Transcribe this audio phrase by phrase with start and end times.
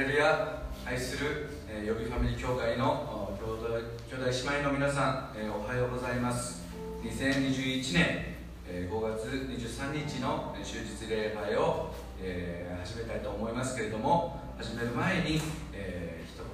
[0.00, 6.64] レルヤ愛する、えー、予備ファミリー協会の兄弟兄弟姉妹の皆さん、えー、おはようございます。
[7.04, 15.38] 2021年、えー、5月23日の終日礼拝を、えー、始めたいと思いますけれども始める前に、
[15.74, 16.48] えー、一言、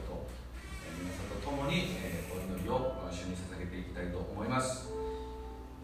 [0.82, 4.90] えー、皆さんと共に、えー、お祈りを主に捧げていきたいと思います、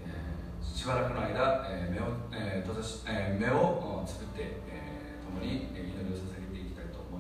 [0.05, 6.42] えー、しばらくの間、えー、目を、えー閉ざしえー、目をつぶって、えー、共に祈りを捧げ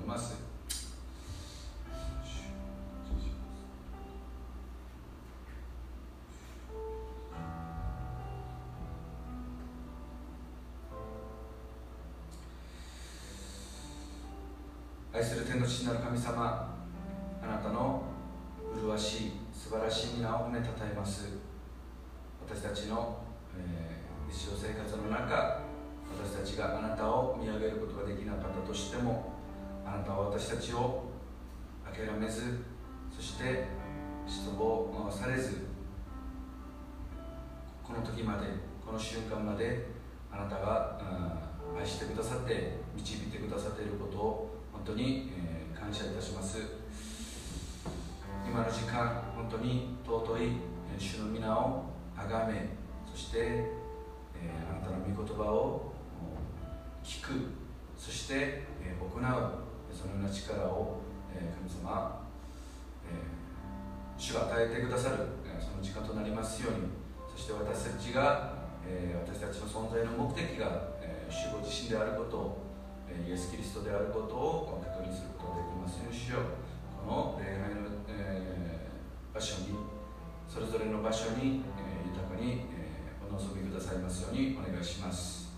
[0.02, 0.42] います。
[15.15, 16.72] 愛する天の父なる神様
[67.53, 68.55] して私たちが、
[68.89, 72.72] えー、私たちの存在の目的が、えー、主ご自身であることを
[73.12, 76.56] えイエス・キリストであることを確認することができますようにしよう。
[77.05, 78.89] この礼拝の、え、
[79.34, 79.77] 場所に
[80.48, 85.53] それぞれの場所に、え、豊かに、え、お望みくださいますようにお願いします。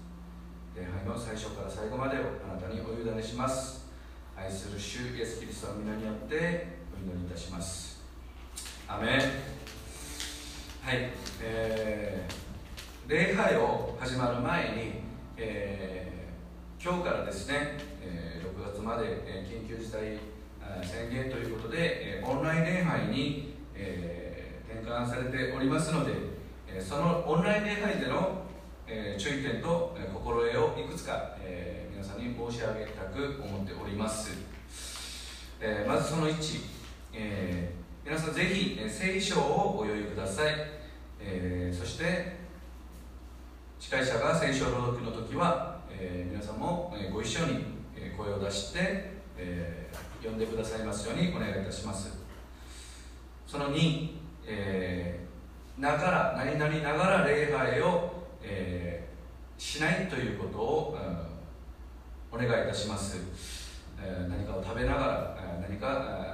[0.74, 3.86] 礼拝の最初から最後までをあなたにお委ねします。
[4.36, 8.02] 愛する主イエス・キリストの皆によってお祈りいたします。
[8.88, 9.63] アメ
[10.84, 11.08] はい、
[11.40, 14.92] えー、礼拝を始まる前に、
[15.38, 20.18] えー今日からですね、え6月まで、え緊急事態
[20.84, 26.12] 宣言ということで、えオンライン礼拝に、え転換されておりますので、
[26.68, 28.42] えそのオンライン礼拝での、
[28.86, 34.36] え注意点と、え心得をいくつか、え皆さんに申し上げたく思っております、
[35.62, 36.60] えまずその1、
[37.14, 37.72] え
[38.04, 40.54] 皆さんぜひ、え聖書をご用意ください、
[41.20, 42.36] えそして
[43.78, 47.64] 司会者が聖書朗読の時はえー、皆さんも、ご一緒に、
[48.16, 52.22] 声を出して、えー、呼んでくださいますようにお願いいたします。
[53.46, 54.10] その2、
[54.46, 58.12] えー、ながら何々ながら礼拝を、
[58.42, 60.98] えー、しないということを、
[62.32, 63.18] うん、お願いいたします、
[64.00, 65.36] えー、何かを食べながら、
[65.68, 66.33] 何か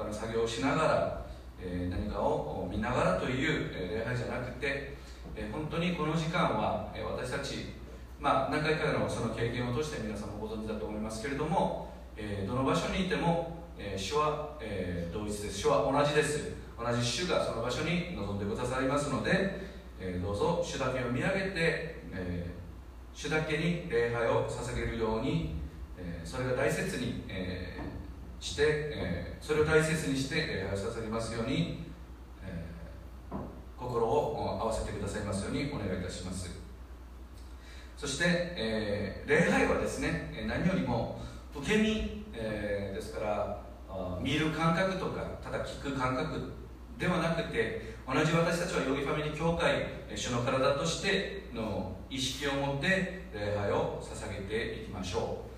[0.00, 1.26] 他の作業をしながら、
[1.60, 4.96] え何かを見ながらという、礼拝じゃなくて、
[5.36, 7.80] え本当にこの時間は、え私たち
[8.20, 11.88] まあ、何回かのその経験を通して皆さんもご存知だと思いますけれども、
[12.18, 15.60] え、どの場所にいても、え、主は、え、同一です。
[15.60, 16.52] 主は同じです。
[16.78, 19.30] 同じ主がその場所に臨んでくださいますので、
[19.98, 21.54] え、どうぞ主だけを見上げて、
[22.12, 22.50] え、
[23.14, 25.54] 主だけに礼拝を捧げるように、
[25.96, 27.99] え、それが大切に、えー、
[28.40, 31.84] して、えー、それを大切にして礼拝を捧げますように、
[32.42, 33.36] えー、
[33.76, 36.58] 心を合わせてくださいますようにお願いいたします。
[37.96, 41.20] そして、えー、礼拝はですね何よりも
[41.54, 43.62] 受け身、えー、ですから
[44.22, 46.52] 見る感覚とかただ聞く感覚
[46.98, 55.49] ではなくて同じ私たちはヨギファミリー協会主の体としての意識を持って礼拝を捧げていきましょう。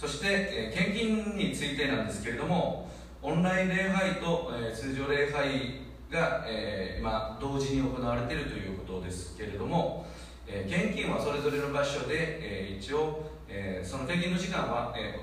[0.00, 2.88] そして、え献金についてなんですけれども
[3.20, 10.06] オンライン礼拝と、え通常礼拝が、えー、今同時に行われているということですけれども、
[10.46, 15.20] えー、献金はそれぞれの場所で、えー、一応、えー、その献金の時間は、え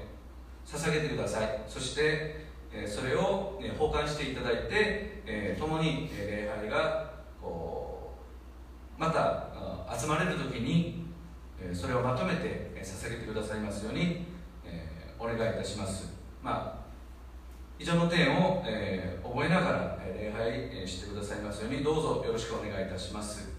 [0.63, 1.61] ー、捧げてください。
[1.67, 8.13] そして、え、それを、ね、保管していただいて、えー、共に、え、礼拝がこ
[8.95, 9.47] うまた
[9.99, 11.07] 集まれる時に、
[11.59, 12.41] え、それをまとめて、
[12.75, 14.36] えー、捧げてくださいますように、
[15.19, 16.13] お願いいたします。
[16.41, 16.87] まあ
[17.79, 23.49] 以上の点を、えー、覚えながら、えー、礼拝してくださいますようにどうぞよろしくお願いいたします。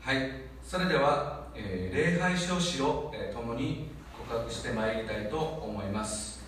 [0.00, 0.32] はい。
[0.64, 3.88] それでは、えー、礼拝書士を、えー、共に
[4.26, 6.44] 告白してまいりたいと思います。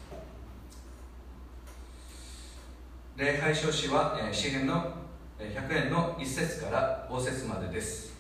[3.16, 4.92] 礼拝書士は、えー、詩篇の
[5.38, 8.18] 100円の1節から5節までです。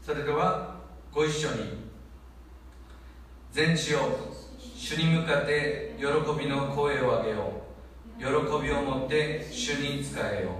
[0.00, 0.76] それでは
[1.12, 1.91] ご一緒に。
[3.52, 4.18] 全地を
[4.74, 7.52] 主に向かって喜びの声を上げよ
[8.18, 8.18] う。
[8.18, 10.52] 喜びを持って主に仕えよ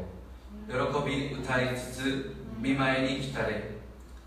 [0.69, 1.03] う。
[1.03, 3.63] 喜び歌いつつ見舞いに来たれ。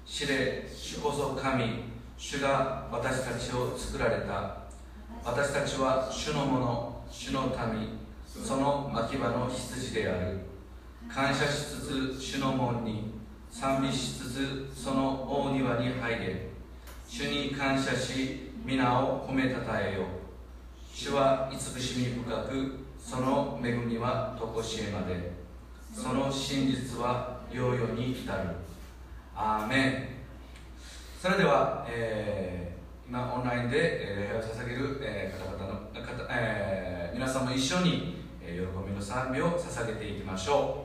[0.03, 1.83] 知れ主こそ神。
[2.17, 4.57] 主が私たちを作られた。
[5.23, 7.05] 私たちは主のもの。
[7.11, 7.99] 主の民。
[8.25, 10.39] その牧場の羊である。
[11.07, 13.11] 感謝しつつ主の門に。
[13.51, 16.49] 賛美しつつその大庭に入れ。
[17.07, 20.07] 主に感謝し皆を褒めたたえよ
[20.91, 25.35] 主は慈しみ深くその恵みは常しえまで。
[25.93, 28.49] その真実は世々に至る。
[29.35, 30.07] アーメン。
[31.21, 40.84] それでは、えー、今オンラインで礼拝を捧げる、えー、方々の方、えー、皆さんも一緒に、喜びの賛美を捧げていきましょう。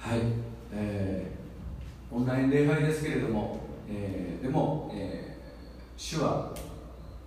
[0.00, 0.20] はい、
[0.72, 6.54] えー、オンライン礼拝ですけれども、えー、でも、えー、主は、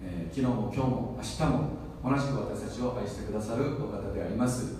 [0.02, 1.70] えー、昨日も今日も明日も
[2.04, 4.78] 同じく私たちを愛してくださるお方であります、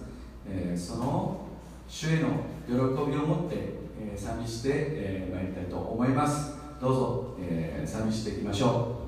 [0.50, 1.46] えー、その
[1.88, 2.30] 主への
[2.68, 3.58] 喜びを持って、
[4.02, 6.58] えー、賛美してまい、えー、りたいと思います。
[6.82, 9.03] どうぞ、えー、賛美していきましょう。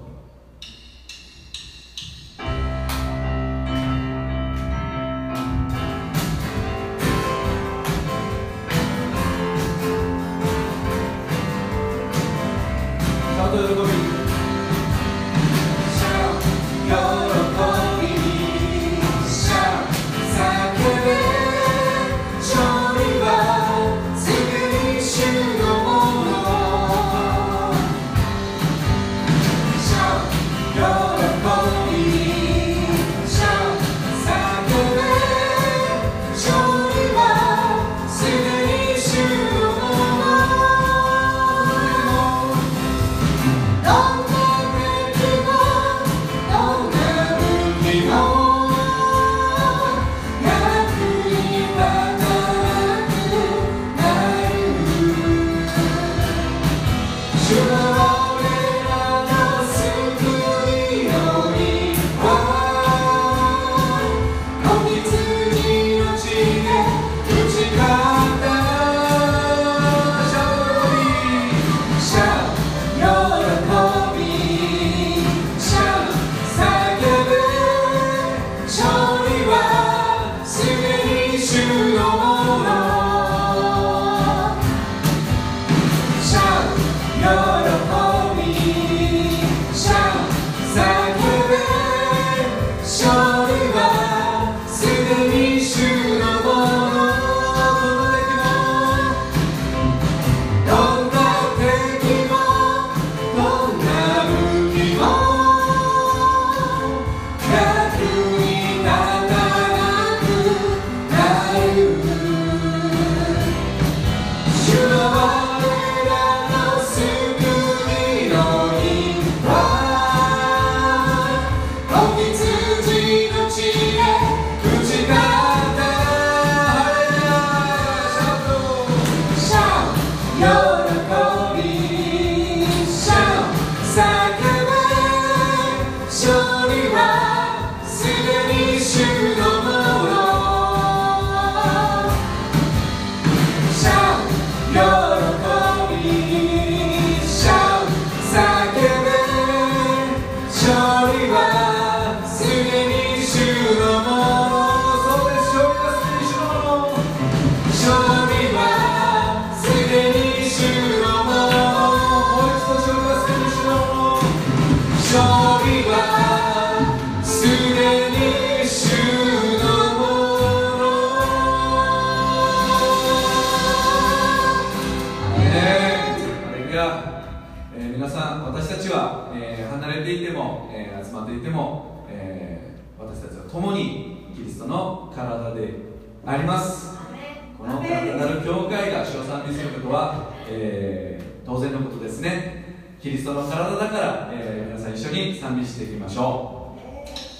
[193.43, 196.75] 体だから、えー、皆さん一緒に賛美していきましょ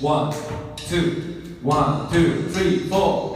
[0.01, 0.05] う。
[0.05, 0.31] ワン、
[0.75, 3.34] ツー、ワン、ツー、スリー、フォー。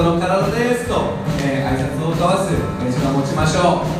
[0.00, 1.12] ストの体ですと、
[1.44, 2.54] えー、挨拶を交わす、
[2.90, 3.99] 時間を持ちましょう。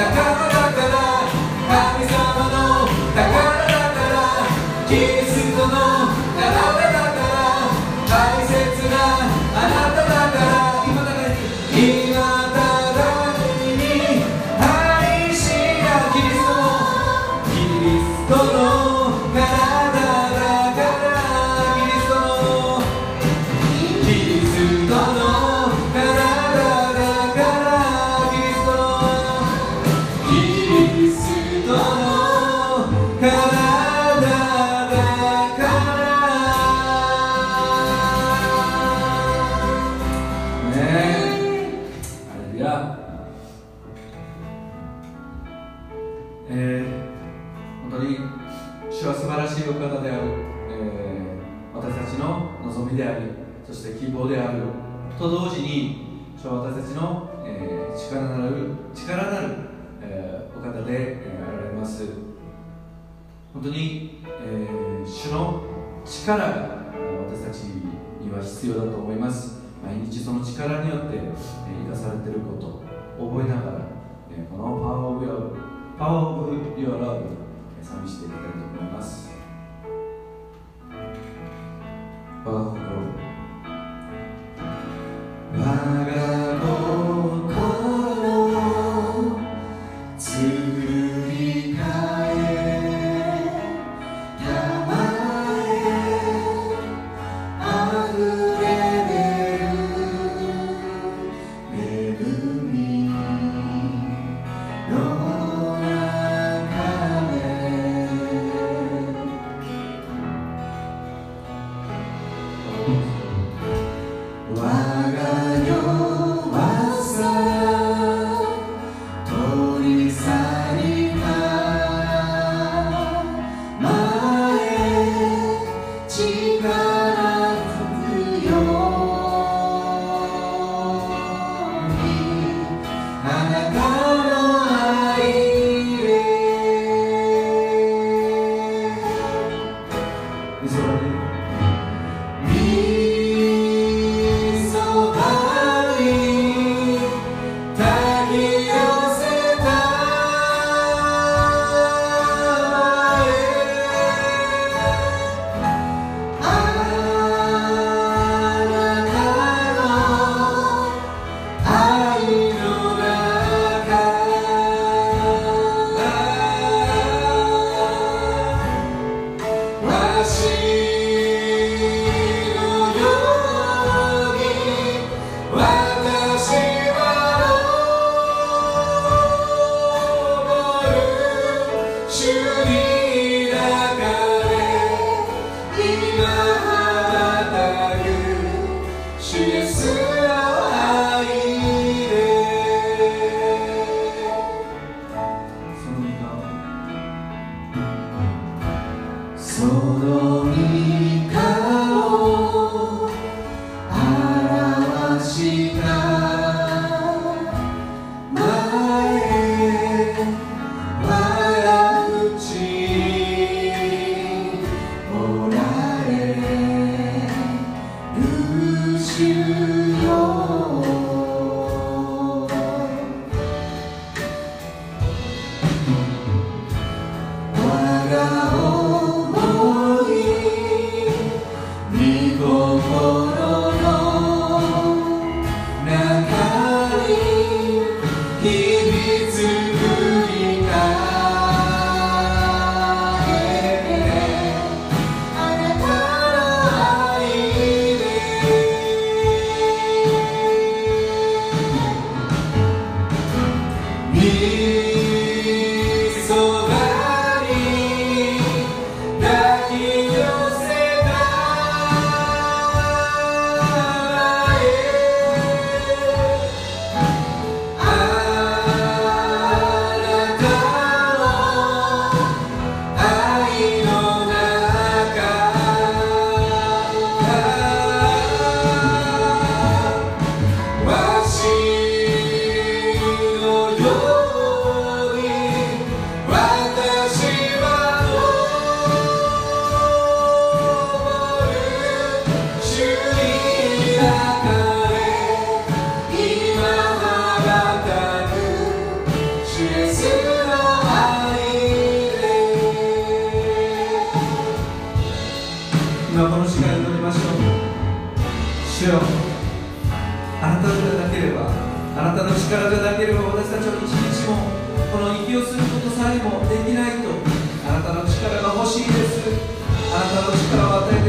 [0.00, 0.49] the color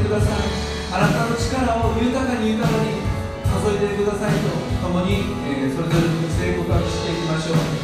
[0.01, 0.37] てください。
[0.93, 2.99] あなたの力を豊かに豊かに
[3.45, 4.49] 注いでくださいと
[4.81, 7.81] 共に、えー、それぞれの道で告白していきましょう。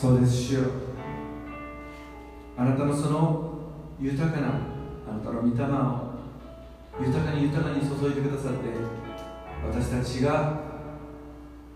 [0.00, 0.60] そうです主よ。
[2.56, 3.58] あなたのその
[4.00, 4.46] 豊かな
[5.10, 6.14] あなたの御霊を
[7.04, 8.58] 豊かに豊かに注いでくださって
[9.68, 10.60] 私たちが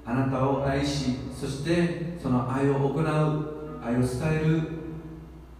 [0.07, 3.05] あなたを愛しそしてその愛を行う
[3.85, 4.63] 愛を伝える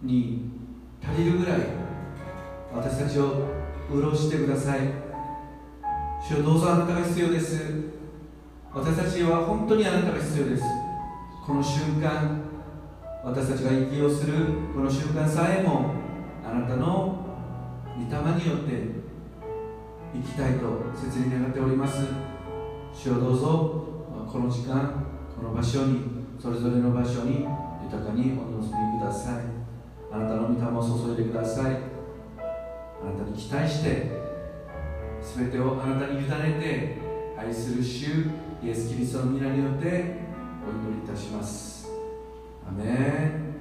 [0.01, 0.49] に
[1.05, 1.59] 足りるぐらい
[2.73, 3.45] 私たちを
[3.91, 4.79] 潤してください。
[6.25, 7.61] 主よどうぞあなたが必要です。
[8.73, 10.63] 私たちは本当にあなたが必要です。
[11.45, 12.42] この瞬間
[13.23, 14.33] 私たちが生きようする
[14.75, 15.93] この瞬間さえも
[16.45, 17.25] あなたの
[17.95, 18.05] 御霊
[18.43, 19.03] によって
[20.13, 22.05] 生きたいと切に願っております。
[22.93, 23.87] 主をどうぞ
[24.29, 25.05] この時間
[25.37, 26.01] この場所に
[26.37, 27.47] それぞれの場所に
[27.85, 29.43] 豊かにお望みください。
[30.11, 31.65] あなたの御霊を注いでください。
[31.65, 34.11] あなたに期待して
[35.21, 36.97] 全てをあなたに委ねて
[37.39, 38.25] 愛する主
[38.61, 40.01] イエス・キリストの皆によってお祈
[40.91, 41.82] りいたします。
[42.67, 43.53] 아멘.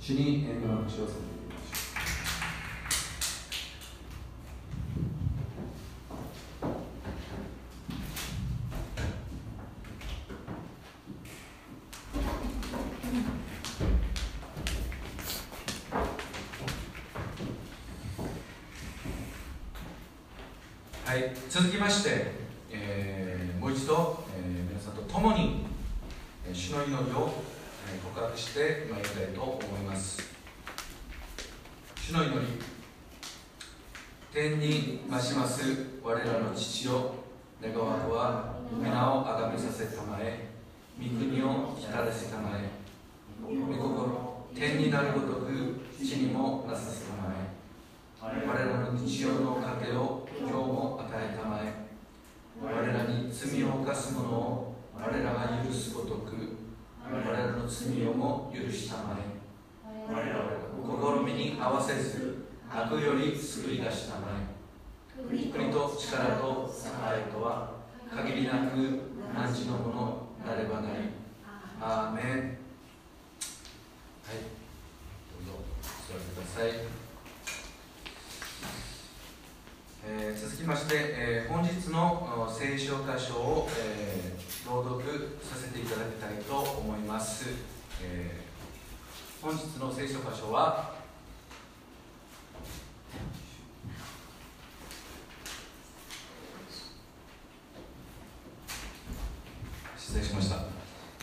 [0.00, 1.31] 주님, 애교 주셨습니다.
[44.92, 47.36] なるごとく地にもなさせたまえ
[48.22, 48.36] 我ら
[48.78, 51.82] の日常の糧を今日も与えたまえ
[52.62, 56.58] 我らに罪を犯す者を我らが許すごとく
[57.10, 59.22] 我らの罪をも許したまえ
[60.12, 60.20] 我ら
[61.18, 64.42] を試みに合わせず悪より救い出したまえ
[65.50, 66.74] 国と力と栄
[67.32, 67.72] とは
[68.14, 69.00] 限りなく
[69.34, 70.96] 何時のものなればなり
[71.80, 72.42] アーメンはい
[75.32, 75.52] どうぞ
[76.08, 76.72] 座ってください
[80.04, 87.46] えー、続きまして、えー、本日の聖書箇所を、えー、朗読させていただきたいと思います、
[88.02, 88.40] え
[89.40, 90.96] 本日の聖書箇所は
[99.96, 100.56] 失礼しました、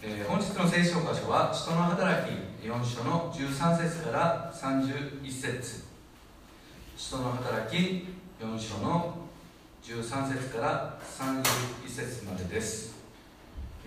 [0.04, 2.32] え本日の聖書箇所は人の働き
[2.66, 5.84] 4章の13節から31節
[6.96, 9.16] 人の働き4章の
[9.84, 11.44] 13節から31
[11.90, 12.96] 節までです、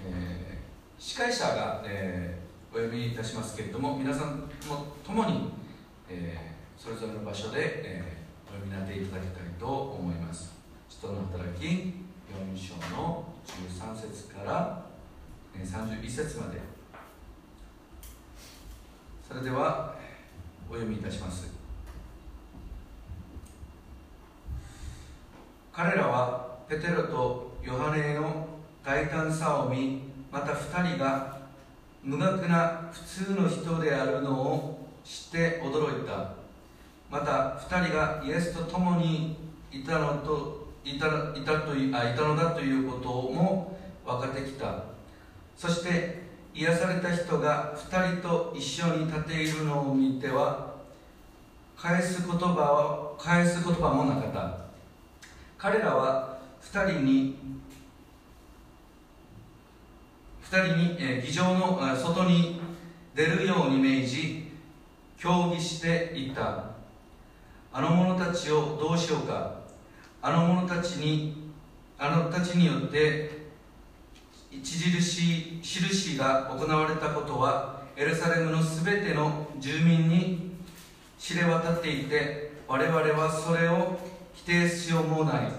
[0.07, 5.53] えー、司会者が、えー、お読みいたしますけれども皆さんも共に、
[6.11, 10.53] えー、それぞれの場所で、えー、お読みになっていただきたいと思います
[10.89, 12.05] 人の働き4
[12.55, 14.85] 章の13節から、
[15.55, 16.61] えー、31節まで
[19.27, 19.95] それでは
[20.69, 21.63] お読みいたします
[25.73, 28.47] 彼らはペテロとヨハネの
[28.85, 31.39] 大胆さを見また2人が
[32.03, 36.31] 無学な普通の人であるのを知って驚いた。
[37.11, 39.37] また2人がイエスと共に
[39.71, 44.85] いたのといたいたといあいたのだということも分かっができた。
[45.55, 46.23] そして
[46.55, 50.77] 癒された人が2人と一緒に立っているのを見ては
[51.77, 54.59] 返す言葉を返す言葉もなかった。
[55.59, 57.37] 彼らは2人に
[60.53, 62.61] 2人に、え、議場の外に
[63.15, 64.53] 出るように命じ
[65.19, 66.73] 協議していった。
[67.73, 69.61] あの者たちをどうしようか。
[70.21, 71.53] あの者たちに
[71.99, 73.43] あのたちによって
[74.51, 80.53] 著しい印が行われたことはエルサレムのすべての住民に
[81.19, 83.99] 知れ渡っていて我々はそれを
[84.35, 85.53] 否定しようもない。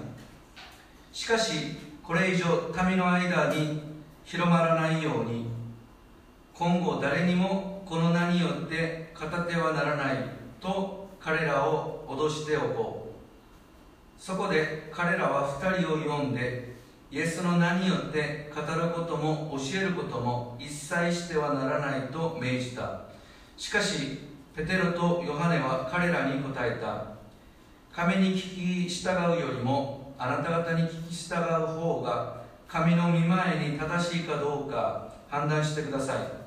[1.12, 3.82] しかしこれ以上民の間に
[4.26, 5.53] 広まらないように
[6.56, 10.18] 今後誰にもこの名によって語ってはならない
[10.62, 14.22] と彼らを脅しておこう。
[14.22, 16.76] そこで彼らは2人を呼んで
[17.10, 23.02] イエスの名によって語ることも教えることも一切してはならないと命じた。
[23.58, 24.20] しかし
[24.56, 27.14] ペテロとヨハネは彼らに答えた。
[27.92, 36.43] 神に聞き従うよりもあなた方に聞き従う方が神の御前に正しいかどうか判断してください。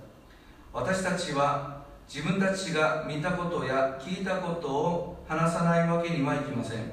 [0.76, 6.92] 私たちは自分たちが見たことや聞いたことを話さないわけにはいきません。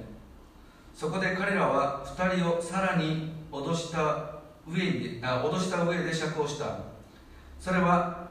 [0.96, 6.78] そこで彼らは2人をさらに脅した上であ脅した上で釈放した。
[7.60, 8.30] それは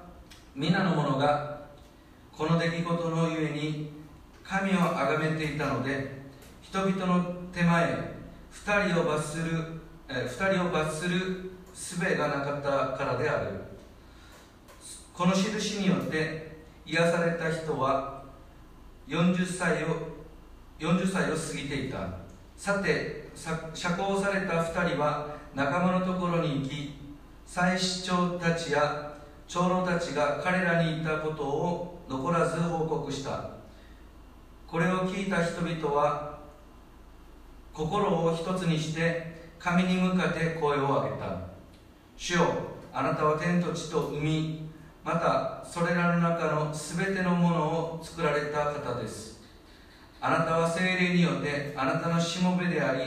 [0.57, 1.67] 皆の者が
[2.33, 3.91] この出来事のゆえに
[4.43, 6.23] 神を崇めていたので
[6.63, 8.15] 人々の手前
[8.55, 13.72] 2人を罰する、え2人を罰する術がなかったからである。
[15.15, 18.25] この印によって癒された人は
[19.07, 19.87] 40歳を
[20.79, 22.09] 40歳を過ぎていた。
[22.57, 26.95] さて釈放された2人は仲間のところに行き
[27.45, 29.15] 祭司長たちや
[29.49, 33.51] 長老たちが彼らに言ったことを残らず報告した。
[34.67, 36.39] これを聞いた人々は
[37.75, 41.39] 心を一つにして神に向かって声を上げた。
[42.17, 42.47] 主よ
[42.93, 44.72] あなたは天と地と海
[45.05, 49.41] またそれらの中の全てのものを作られた方です。
[50.21, 53.01] あなたは精霊によってあなたのしもべであり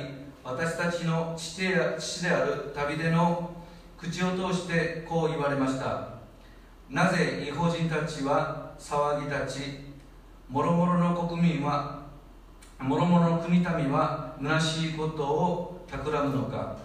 [0.43, 3.55] 私たちの父である旅での
[3.97, 6.15] 口を通してこう言われました。
[6.89, 9.79] なぜ違法人たちは騒ぎ立ち
[10.51, 12.03] 諸々の国民は
[12.77, 16.75] 諸々の国民は虚しいことを企むのか。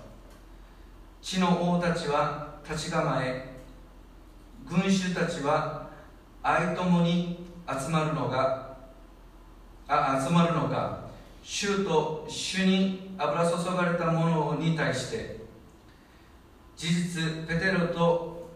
[1.20, 3.49] 地の王たちは立ち構え
[4.70, 5.88] 群衆たちは
[6.42, 8.76] 愛友に集まるのが
[9.88, 11.00] あ集まるのか。
[11.42, 15.40] 主と主に油注がれたものに対して
[16.76, 18.48] 事実ペテロと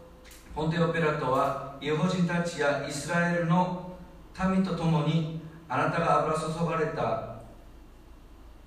[0.55, 3.97] ポンテオペラトは違法人たちやイスラエルの
[4.49, 7.35] 民と共にあなたが油注がれた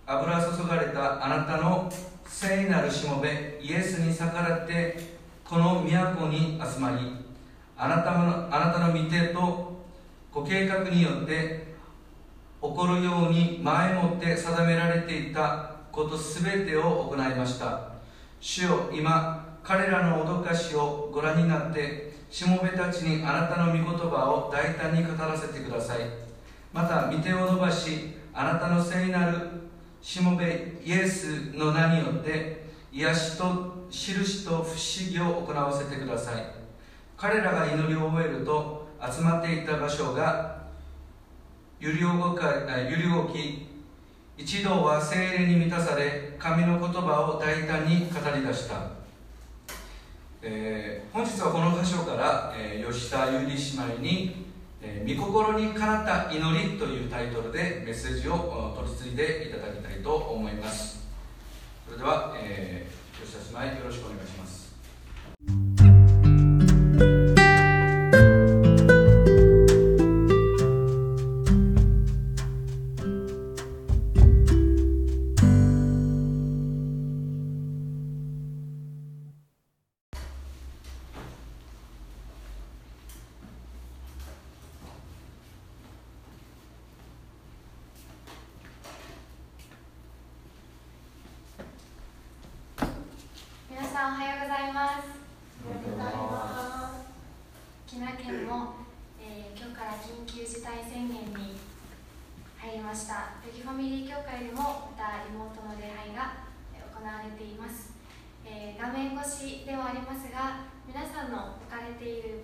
[0.05, 1.91] 油注がれたあなたの
[2.25, 6.97] 聖なるしもべイエスに逆らってこの都に集まり
[7.77, 9.85] あなたのあなたの御手と
[10.31, 11.75] ご計画によって
[12.61, 17.91] 起こるように前もって定められていたことすべてを行いました。
[18.39, 25.99] 主よ今彼らの脅かしをご覧になってしもべたちにあなたの御言葉を大胆に語らせてください。
[26.73, 29.37] また御手を伸ばしあなたの聖なる
[30.01, 36.56] しもべイエスの名によって癒しと印と不思議を行わせてください。
[37.17, 40.67] 彼らが祈りを終えると集まっていた場所が
[41.79, 42.53] 揺り動か
[42.89, 43.67] 揺り動き
[44.37, 48.91] 一同は精霊に満たされ神の言葉を大胆に語り出した、
[50.43, 54.45] えー、本日はこの箇所から、えー、吉田ゆり姉妹に
[54.79, 61.07] 「えー、御心にかなった祈り」というタイトルでメッセージを取り次いでいただきたいと思います。
[61.87, 64.56] それでは、えー、吉田姉妹よろしくお願いします。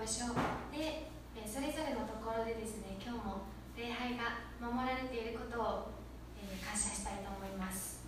[0.04, 0.36] れている場所
[0.68, 1.08] で
[1.48, 3.48] それぞれのところでですね今日も
[3.80, 5.98] 礼拝が守られていることを、
[6.62, 8.06] 感謝したいと思います。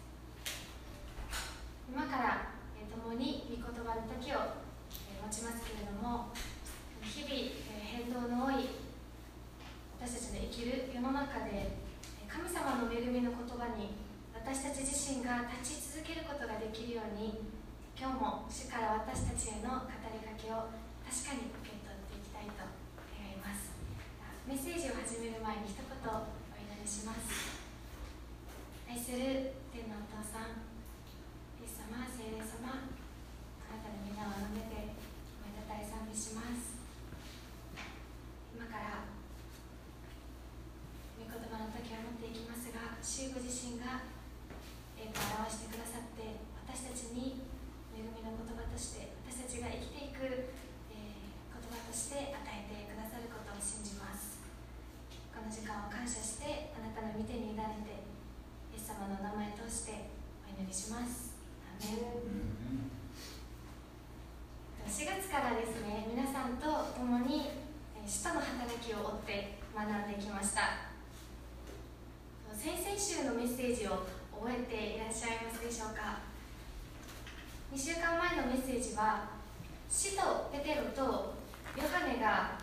[1.90, 2.54] 今から、
[2.86, 4.62] 共に御言葉の時を、
[5.26, 6.30] 持ちますけれども
[7.02, 7.34] 日々、
[7.82, 8.78] 変動の多い
[9.98, 11.82] 私たちの生きる世の中で
[12.30, 13.98] 神様の恵みの言葉に
[14.38, 17.42] 私たち自身が立ち続けることができるように
[17.98, 20.70] 今日も主から私たちへの語りかけを
[21.06, 22.66] 確かに受け取っていきたいと
[23.14, 23.72] 願います
[24.46, 27.58] メッセージを始める前に一言お祈りします。
[28.86, 30.62] 愛する天のお父さん
[31.58, 34.94] イエス様聖霊様あなたの皆を述べて
[35.42, 36.78] おめでたい賛美します。
[38.54, 39.10] 今から
[41.18, 44.06] 御言葉の時を持っていきますが主ご自身が
[44.94, 46.22] 栄光を表してくださって
[46.70, 47.50] 私たちに
[47.98, 50.54] 恵みの言葉として私たちが生きていく、
[50.94, 54.35] えー、言葉として与えてくださることを信じます。
[55.36, 58.00] この時間を感謝してあなたの御手に委ねて
[58.74, 60.08] イエス様の名前を通して
[60.48, 61.36] お祈りします。
[61.68, 62.00] アメ
[64.88, 67.52] 4月からですね皆さんと共に
[68.08, 70.96] 使徒の働きを追って学んできました。
[72.56, 76.20] 先々週のメッセージを覚えていらっしゃいますでしょうか
[77.74, 79.28] ？2週間前のメッセージは
[79.90, 81.36] 使徒ペテロと
[81.76, 82.58] ヨハネが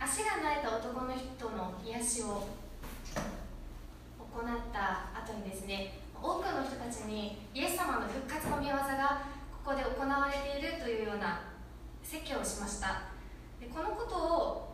[0.00, 2.48] 足が慣れた男の人の癒しを
[4.18, 9.22] 行った後にですね多くの人たちにイエス様の復活の御業が
[9.64, 11.42] ここで行われているというような
[12.02, 13.02] 説教をしました。
[13.60, 14.70] でこのことを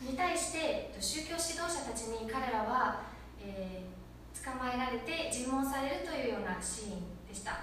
[0.00, 3.02] に対して宗教指導者たちに彼らは、
[3.40, 7.60] えー、捕まえられて尋問されるというようなシーンでした。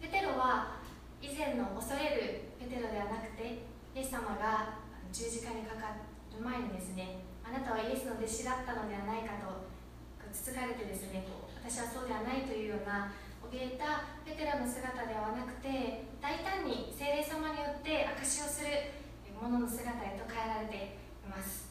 [0.00, 0.77] ペテロは
[1.20, 4.78] 以前の恐れるペテロではなくてイエス様が
[5.12, 5.98] 十字架にかか
[6.30, 9.66] る前にですねあなたはイエスの弟子だったのではないかと
[10.30, 11.26] つつかれてですね
[11.58, 13.10] 私はそうではないというような
[13.50, 18.92] 怯えたペテロの姿ではなくて大胆に精霊様によって証しをする
[19.40, 21.70] 者のの姿へと変えられています。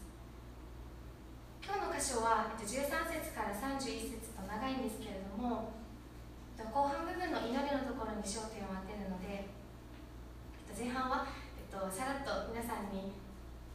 [1.60, 2.64] 今日の箇所は13
[3.12, 5.77] 節から31節と長いんですけれども
[6.66, 9.46] 後半部分の祈りのところに焦点を当てるので
[10.74, 11.26] 前半は、
[11.90, 13.14] さらっと皆さんに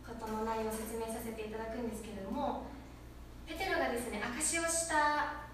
[0.03, 2.67] 事の内容を説明させていただくんですけれども
[3.47, 5.47] ペテロがですね証しをした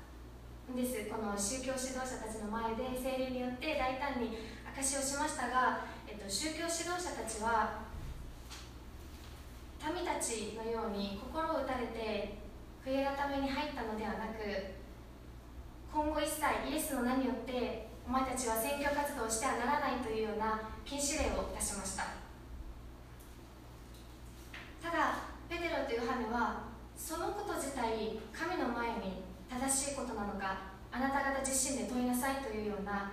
[0.72, 1.09] んです。
[1.09, 4.37] この宗教指導者たちの前で精霊によって大胆に
[4.76, 7.89] 証しをしましたが、えっと、宗教指導者たちは
[9.85, 12.37] 民たちのように心を打たれて
[12.85, 14.78] 悔い改めに入ったのではなく
[15.93, 22.05] 今後一切イエスの名によってお前たちは選挙活動をしてはならないというような禁止令を出しました。
[24.82, 25.18] ただ
[25.49, 33.12] ペテロとヨハネはそのこと自体神の前に正しいことなのかあなた方自身で問いなさいというような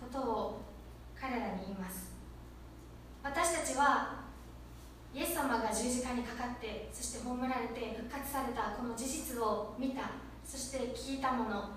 [0.00, 0.60] ことを
[1.18, 2.12] 彼らに言います。
[3.22, 4.24] 私たちは
[5.12, 10.29] イエス様が十字架にかかってそして葬られて復活されたこの事実を見た。
[10.50, 11.70] そして聞いたもの。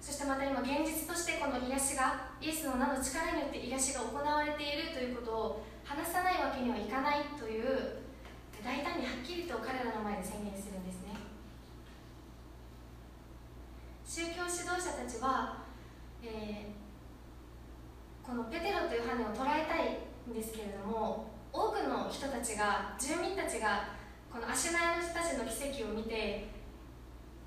[0.00, 7.98] そしてまた今現実としてこの癒しがイエスの名の力によって癒しが行われているということを話さないわけにはいかないという
[8.62, 11.18] 大胆にはっきりと彼らの前で宣言するんですね。
[14.06, 15.66] 宗教指導者たちは、
[16.22, 19.98] えー、このペテロという羽を捉えたい
[20.30, 23.98] んですけれども多くの人たちが住民たちが
[24.30, 26.59] この足苗の人たちの奇跡を見て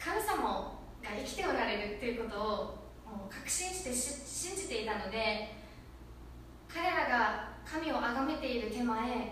[0.03, 2.47] 神様が生きておられるっていうことを
[3.07, 5.55] もう確信して信じていたので
[6.67, 9.31] 彼らが神を崇めている手前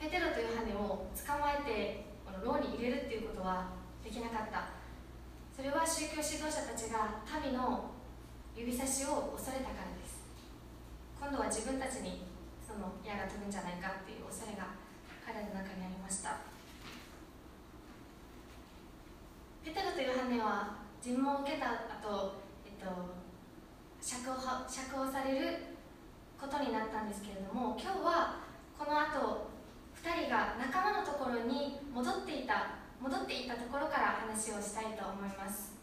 [0.00, 3.68] ペテロとヨハネを捕まえてこの牢に入れるっていうことは
[4.02, 4.72] できなかった。
[5.52, 7.90] それは宗教指導者たちが民の
[8.56, 10.24] 指差しを恐れたからです。
[11.20, 12.24] 今度は自分たちに
[12.64, 14.72] その矢が飛ぶんじゃないかっていう恐れが
[15.20, 16.57] 彼の中にありました。
[19.68, 22.88] ペテロとヨハネは尋問を受けた後、えっと
[24.00, 25.76] 釈放釈放される
[26.40, 28.40] ことになったんですけれども今日は
[28.80, 29.52] この後
[30.00, 35.76] 2人が仲間のところに戻っていた戻っていたところから話をしたいと思います。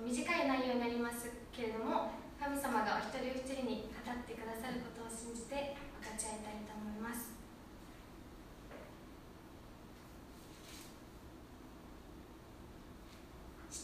[0.00, 7.34] 短い内容になりますけれども神様がお一人お一人に語ってくださることを信じて分かち合いたいと思います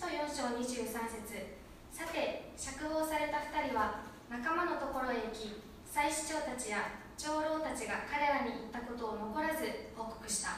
[0.00, 1.60] 使徒4章23節。
[1.92, 4.00] さて釈放された2人は
[4.32, 6.88] 仲間のところへ行き祭司長たちや
[7.20, 10.56] 長老たちが彼らに言ったことを残らず報告した。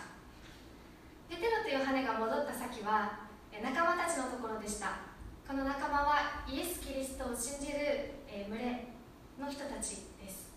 [1.27, 5.11] ペテロとヨハネが戻った先は仲間たちのところでした。
[5.43, 8.15] この仲間はイエス・キリストを信じる
[8.47, 8.95] 群れ
[9.43, 10.55] の人たちです。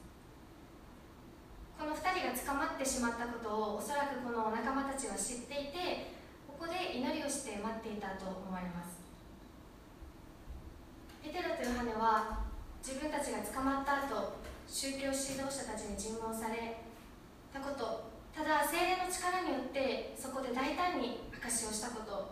[1.73, 6.13] この2人が捕まってしまったことをおそらくこの仲間たちは知っていて
[6.55, 9.03] ここで祈りをして待っていたと思われます。
[11.21, 12.47] ペテロとヨハネは
[12.79, 16.79] 自分たちが捕まった後宗教指導者たちに尋問され
[17.51, 22.31] たことただ精霊の力によってそこで大胆に証しをしたこと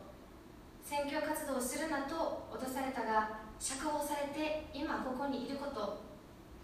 [0.85, 5.99] 宣教活動をするなと脅されたが釈放されて今ここにいること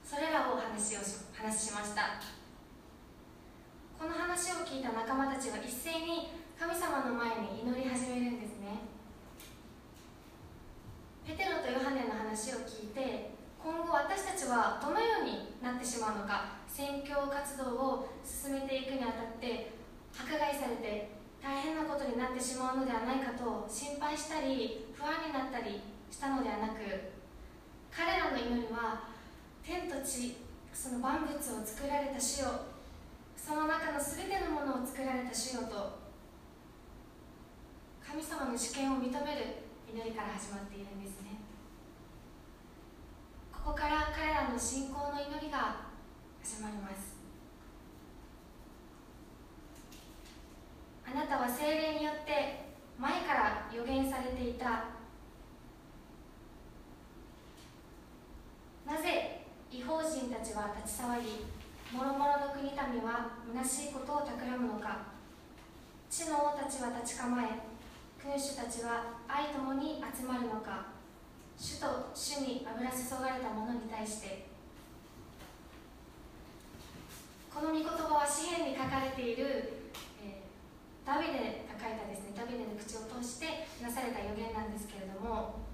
[0.05, 2.21] それらを話をし話しました。
[3.99, 8.83] この話を聞いた仲間たちは一斉に神様の前に祈り始めるんですね。
[11.25, 19.71] ペテロとヨハネの話を聞いて今後私たちはどのようになってしまうのか宣教活動を進めていくにあたって
[20.11, 25.79] 迫害されて大変なことになってしまうのではないかと心配したり不安になったり
[26.11, 26.83] したのではなく
[27.87, 29.07] 彼らの祈りは
[29.63, 30.35] 天と地
[30.73, 32.67] その万物を作られた主よ。
[33.39, 35.98] その中の全てのものを作られた主よと
[38.09, 41.37] 神様の主権を認める祈りから始まっているんですね。
[43.53, 45.85] ここから彼らの信仰の祈りが
[46.41, 47.21] 始まります。
[51.05, 54.85] あなたは精霊によって前から予言されていた。
[58.87, 61.45] なぜ違法人たちは立ち騒ぎ
[61.93, 64.97] 諸々の国民は虚しいことを企むのか。
[66.09, 67.68] 地の王たちは立ち構え
[68.21, 70.91] 君主たちは愛ともに集まるのか。
[71.57, 74.47] 主と主に油注がれた者に対して。
[77.53, 79.45] この御言葉は詩篇に書かれている、
[80.23, 82.35] えー、ダビデが書いたですね。
[82.35, 85.69] ダビデの口を通してなされた予言なんですけれども。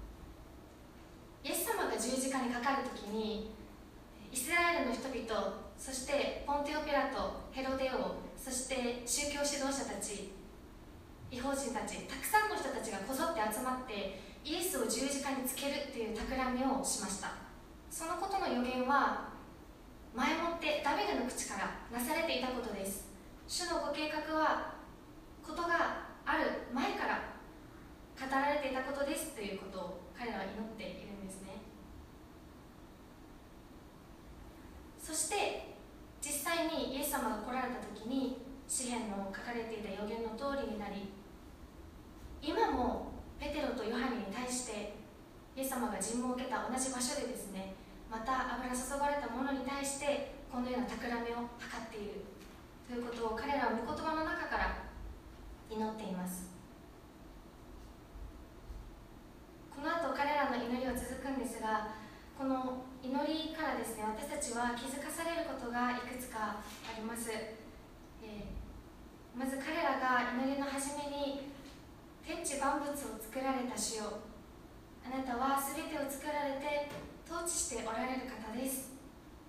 [1.46, 3.54] イエス様が十字架にかかる時に
[4.32, 10.32] イスラエルの人々そしてポンテオ・ピラトヘロデオそして宗教指導者たち
[11.30, 17.30] 違法人たちたくさんの人たちがこぞって集まってイエスを十字架につけるっていう企みをしました。
[17.90, 19.34] そのことの予言は
[20.14, 23.10] 前もってダビデの口からなされていたことです。
[23.48, 24.74] 主のご計画は
[25.42, 27.36] ことがある前から
[28.18, 29.34] 語られていたことです。
[29.34, 31.60] ということを彼らは祈っているんですね。
[34.98, 35.74] そして
[36.20, 41.15] 実際にイエス様が来られた時に詩篇の書かれていた予言の通りになり
[42.42, 44.94] 今もペテロとヨハネに対して
[45.56, 47.74] イエス様が尋問を受けた同じ場所でですね
[48.10, 52.24] また油注がれた者に対してこのような企みを図っている。
[52.86, 54.86] ということを彼らは御言葉の中から
[55.68, 56.54] 祈っています。
[59.74, 61.90] この後彼らの祈りは続くんですが
[62.38, 68.56] この祈りからですね私たちは気づかされることがいくつかあります、えー
[69.36, 71.52] まず彼らが祈りの初めに
[72.26, 74.18] 天地万物を作られた主よ。
[75.06, 76.90] あなたは全てを作られて
[77.22, 78.90] 統治しておられる方です。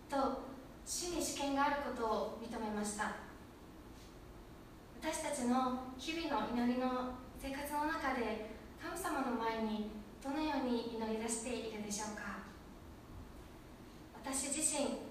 [0.07, 0.45] と
[0.85, 3.17] 主に主権があることを認めました。
[5.01, 9.89] 私たちの日々の祈りの生活の中で神様の前に
[10.21, 12.45] どのように祈り出しているでしょうか。
[14.21, 15.01] 私自身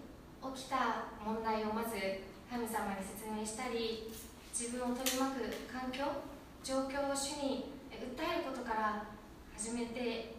[0.55, 1.99] 起きた問題をまず
[2.47, 4.07] 神様に説明したり
[4.55, 6.36] 自分を取り巻く環境
[6.67, 9.07] 状況を主に訴えることから
[9.55, 10.35] 始めて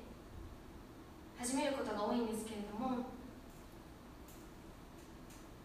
[1.39, 3.07] 始めることが多いんですけれども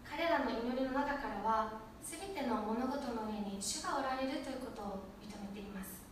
[0.06, 6.06] 彼らの祈りの中からは全ての物事の上に主がおられるということを認めています。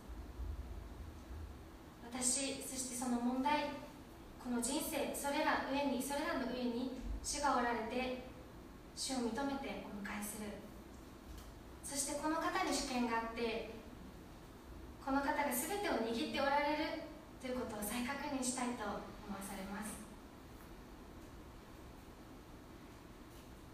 [2.11, 3.71] 私そしてその問題
[4.35, 8.27] この人生それら上にそれらの上に主がおられて
[8.97, 9.31] 主を認め
[9.63, 10.51] てお迎えする。
[11.81, 13.79] そしてこの方に主権があって
[15.03, 19.97] この方が全てを握っておられるということを再確認したいと思わされます。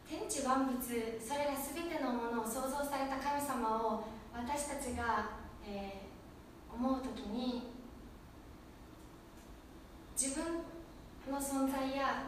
[0.08, 5.36] 天地万物それら全てのものを創造された神様を私たちが、
[5.68, 7.74] えー、思う時に
[10.16, 10.64] 自分
[11.30, 12.24] の存在や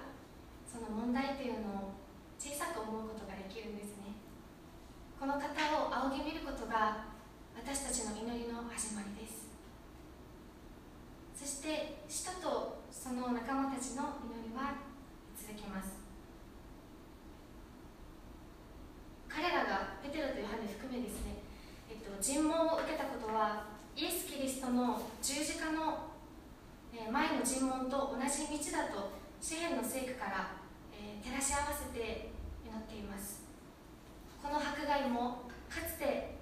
[0.67, 1.95] その問題というのを
[2.37, 4.19] 小さく思うことができるんですね。
[5.17, 7.18] この方を仰ぎ見ることが
[7.59, 9.51] 私たちの祈りの始まりです。
[11.35, 14.79] そして使徒とその仲間たちの祈りは
[15.35, 15.99] 続きます。
[19.27, 21.43] 彼らがペテロとヨハネ含めですね、
[21.91, 26.15] えっと、尋問を受けたことはイエス・キリストの十字架の
[26.95, 30.55] 前の尋問と同じ道だと詩篇の聖句から、
[30.95, 32.31] えー、照らし合わせて
[32.63, 33.43] 祈っています。
[34.41, 36.38] この迫害もかつて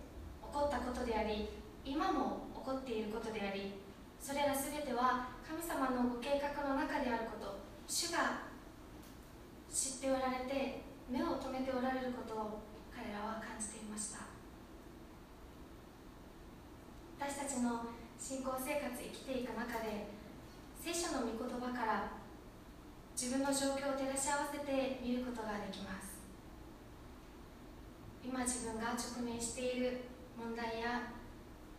[0.57, 1.53] 起こったことであり
[1.85, 3.77] 今も起こっていることであり
[4.17, 8.41] それら全ては神様のご計画の中であること主が
[9.69, 14.25] 知っておられて目を留めておられることを彼らは感じていました。
[17.21, 17.85] 私たちの
[18.17, 20.09] 信仰生活生きていく中で
[20.81, 22.17] 聖書の御言葉から
[23.13, 26.17] 自分の状況を照らし合わせて見ることができます。
[28.25, 31.17] 今自分が直面している問題や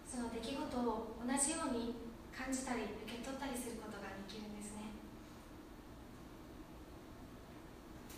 [0.04, 4.94] その出来事を同じように感じたり受け取ったりすることができるんですね。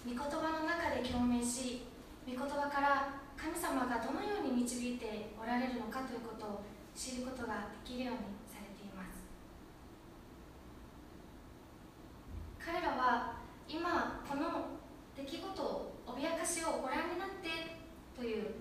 [0.05, 1.89] 御言葉の中で共鳴し
[2.29, 6.65] 御言葉から神様がどのように導いておられるのかということを
[6.95, 9.25] 知ることができるようにされています
[12.61, 14.77] 彼らは今この
[15.17, 17.81] 出来事を脅かしをご覧になって
[18.13, 18.61] という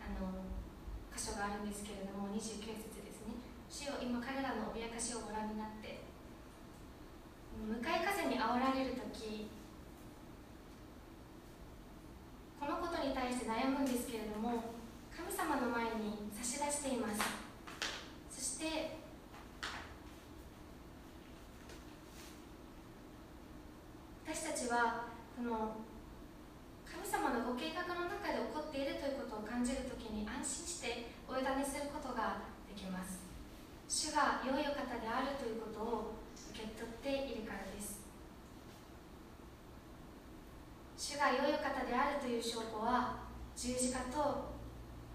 [0.00, 0.44] あの
[1.08, 3.00] 箇所があるんですけれども29節
[3.70, 6.02] 主よ今彼らの脅かしをご覧になって
[7.54, 9.46] 向かい風に煽られる時
[12.58, 14.74] このことに対して悩むんですけれども
[15.14, 17.22] 神様の前に差し出しています
[18.28, 18.98] そして
[24.26, 25.06] 私たちは
[25.38, 25.78] この
[26.90, 33.30] 神様のご計画の中で起こっているということを感じるときに安心してお委ねすることができます
[33.90, 36.14] 主が良いお方であるということを
[36.54, 37.98] 受け取っているからです
[40.94, 43.26] 主が良いお方であるという証拠は
[43.58, 44.54] 十字架と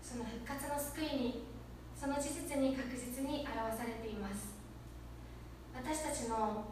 [0.04, 1.48] その復活の救いに
[1.96, 4.52] その事実に確実に表されています
[5.72, 6.68] 私たちの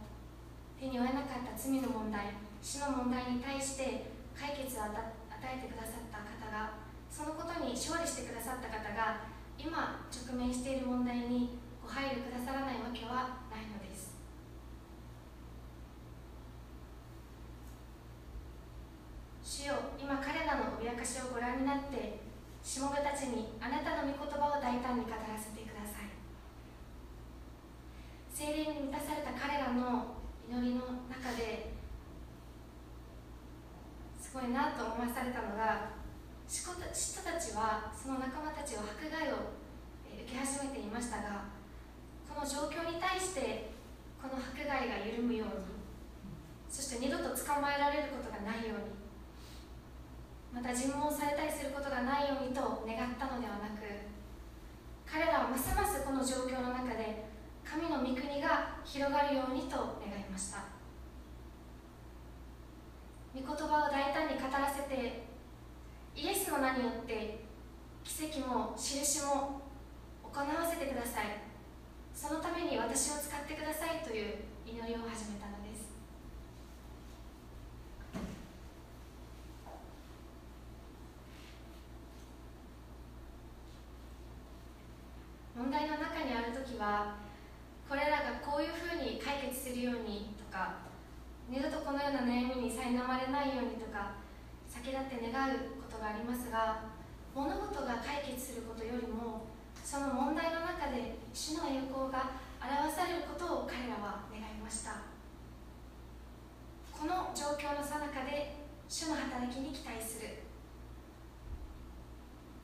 [0.76, 4.92] 手に負えなかった罪の問題死の問題に対して解決を与
[5.40, 9.24] えてくださった方がそのことに勝利してくださった方が
[9.56, 14.16] 今直面している問題にご配慮くださらないわけはないのです
[19.44, 22.24] 主よ今彼らの脅かしをご覧になって
[22.64, 26.08] しもべたちにあなたの御言葉を大胆に語らせてください
[28.32, 30.16] 精霊に満たされた彼らの
[30.50, 31.76] 祈りの中で
[34.20, 35.96] すいなと思わされたのが
[36.48, 39.56] 使徒たちはその仲間たちを迫害を
[40.12, 41.48] 受け始めていましたが
[42.28, 43.72] この状況に対して
[44.20, 45.84] この迫害が緩むように
[46.68, 49.04] そして二度と捕まえられることがないように
[50.52, 53.86] また尋問されたりすることがないようにと願ったのではなく
[55.08, 57.26] 彼らはますますこの状況の中で
[57.64, 60.73] 神の御国が広がるようにと願いました。
[63.36, 65.24] 御言葉を大胆に語らせて
[66.16, 67.44] イエスの名によって
[68.04, 69.62] 奇跡も印も
[70.22, 71.42] 行わせてください。
[72.14, 74.36] そのために私を使ってくださいという
[74.68, 75.90] 祈りを始めたのです。
[85.58, 87.16] 問題の中にある時は
[87.90, 90.93] これらがこういうふうに解決するようにとか
[91.50, 94.16] 二度とこのような悩みに苛まれないようにとか
[94.68, 96.90] 先立って願うことがありますが
[97.36, 99.46] 物事が解決することよりも
[99.84, 105.04] その問題の中で主の栄光が表されることを彼らは願いました。
[106.90, 108.56] この状況のさなかで
[108.88, 110.40] 主の働きに期待する。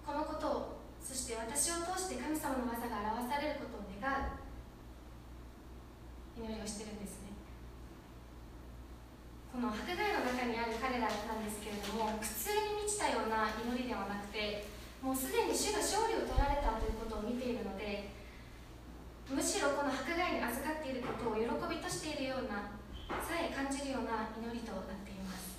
[0.08, 4.40] このことをそして私を通して神様の技が表されることを願う。
[6.40, 7.19] 祈りをしてるんです。
[9.52, 14.70] この迫害の中にある彼らなんですけれども苦痛に満ちたような祈りではなくて
[15.02, 18.14] もうすでに主が勝利を取られたということを見ているので
[19.30, 22.78] むしろこの迫害に預かっていることを喜びとしているような
[23.26, 25.58] さえ感じるような祈りとなっています。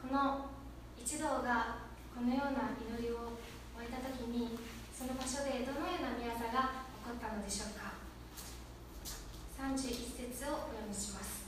[0.00, 0.48] この
[0.98, 1.80] 一同が
[2.16, 3.36] このような祈りを
[3.76, 4.58] 終えた時に
[4.92, 7.89] その場所でどのような宮座が起こったのでしょうか？
[9.60, 9.76] 31
[10.32, 11.44] 節をお読みします。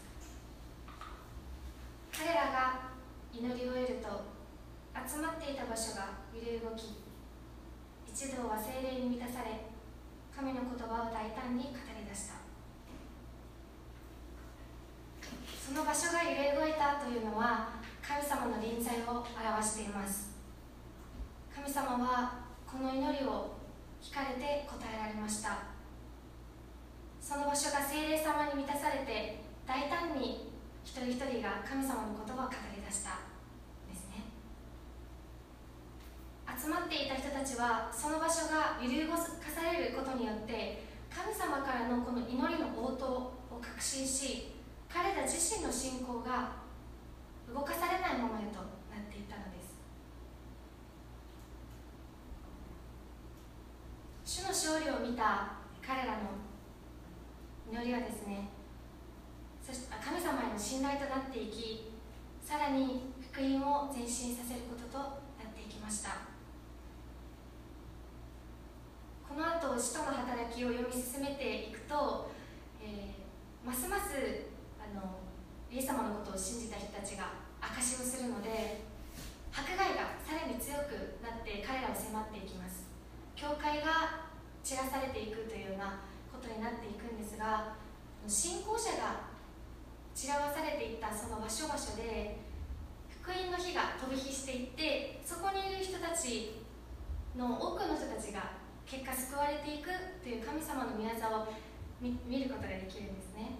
[2.13, 2.93] 彼らが
[3.33, 4.29] 祈り終えると
[4.93, 7.01] 集まっていた場所が揺れ動き
[8.07, 9.65] 一同は精霊に満たされ
[10.37, 12.35] 神の言葉を大胆に語り出した。
[15.57, 19.33] その場所が揺れ動いたというのは神様の臨在を表
[19.65, 20.37] しています。
[21.49, 23.57] 神様はこの祈りを
[24.03, 25.72] 聞かれて答えられました。
[27.23, 30.51] その場所が精霊様に満たされて大胆に
[30.83, 33.23] 一人一人が神様の言葉を語り出した
[33.87, 34.27] ですね。
[36.51, 40.83] 集まっていた人たちはその場所が揺り動かされることによって
[41.15, 44.51] 神様からのこの祈りの応答を確信し
[44.91, 46.59] 彼ら自身の信仰が
[47.55, 48.59] 動かされないままへと
[48.91, 49.79] なっていったのです。
[54.27, 56.52] 主の勝利を見た彼らの
[57.73, 58.53] 祈りはですね
[59.65, 61.89] そして神様への信頼となっていき
[62.45, 64.99] さらに福音を前進させることと
[65.41, 66.29] なっていきました。
[69.25, 72.29] この後使徒の働きを読み進めていくと、
[72.85, 74.21] えー、ますます
[74.77, 75.25] あの
[75.73, 77.33] イエス様のことを信じた人たちが
[77.81, 78.85] 証しをするので
[79.49, 82.85] 迫害がさらに強くなって彼らを迫っていきます。
[83.33, 84.29] 教会が
[84.61, 87.12] 散らされていくというようなことになっていくんです
[87.43, 87.75] が
[88.29, 89.35] 信仰者が
[90.15, 92.39] 散らわされていったその場所場所で
[93.11, 96.63] 福音の火が飛び火していってそこにいる人たち
[97.35, 99.91] の多くの人たちが結果救われていく
[100.23, 101.51] という神様の御業を
[102.03, 103.59] 見ることができるんですね。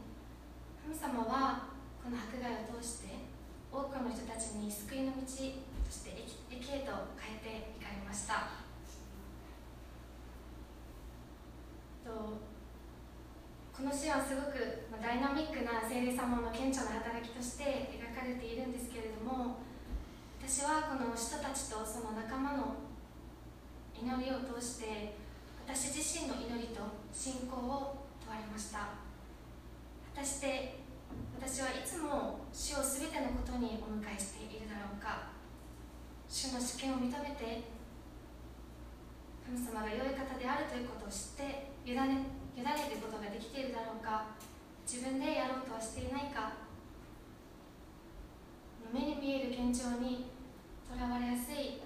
[0.83, 1.71] 神様は
[2.03, 3.23] この迫害を通して
[3.71, 6.11] 多くの人たちに救いの道として
[6.51, 8.63] 駅へと変えていかれました。
[12.05, 12.52] と
[13.83, 19.59] この詩はすごくダイナミックな聖霊様の顕著な働きとして描かれているんですけれども
[20.39, 22.79] 私はこの人たちとその仲間の
[23.91, 25.19] 祈りを通して
[25.67, 26.79] 私自身の祈りと
[27.11, 29.03] 信仰を問われました。
[30.15, 30.79] 果たして
[31.35, 35.35] 私はいつも主を全てのことにお迎えしているだろうか。
[36.31, 37.67] 主の主権を認めて
[39.43, 44.37] 神様が良い方であるということを知って委ね委ねることができているだろうか。
[44.87, 46.53] 自分でやろうとはしていないか。
[48.93, 50.27] 目に見える現状に
[50.85, 51.81] とらわれやすい。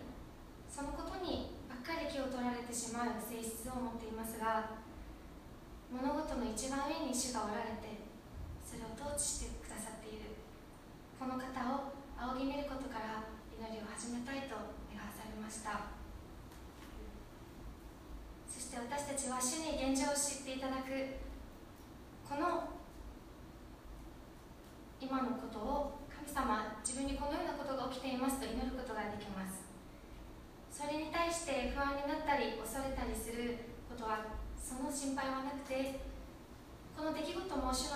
[0.66, 4.76] そのことにばっかり気を取られてしまう性質を持っていますが
[5.88, 8.04] 物事の一番上に主がおられて
[8.60, 10.36] それを統治してくださっている。
[11.16, 11.46] この方
[11.80, 13.24] を仰ぎ見ることから
[13.56, 15.95] 祈りを始めたいと願わされました。
[18.76, 20.92] して私たちは主に現状を知っていただく。
[22.28, 22.68] この
[25.00, 29.64] 今のことを神様自分にこのようなことが起きていますと祈ることができます。
[30.68, 33.56] それに対して不安になったり恐れたりする
[33.88, 36.00] ことはその心配はなくて
[36.92, 37.95] この出来事も主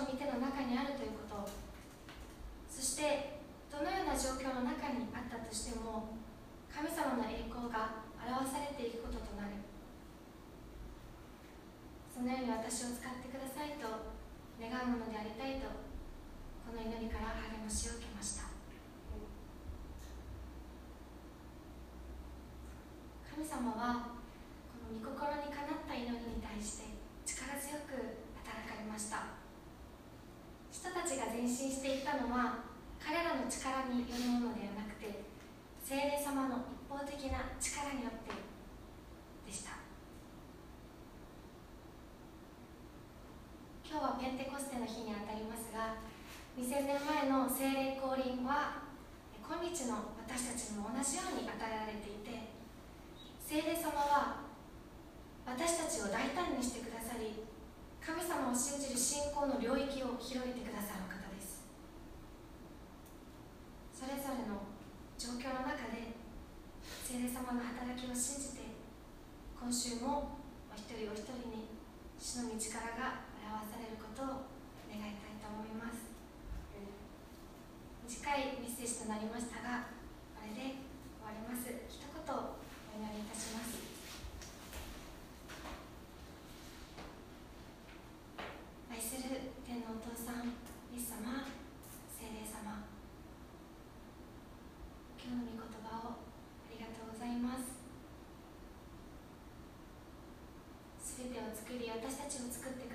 [101.51, 102.90] を作り私たちを作ってくださって